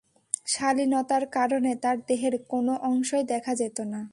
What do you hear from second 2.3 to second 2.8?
কোন